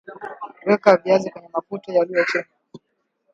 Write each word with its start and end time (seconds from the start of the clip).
Weka 0.65 0.97
viazi 0.97 1.29
kwenye 1.31 1.47
mafuta 1.53 1.93
yaliyochemka 1.93 2.49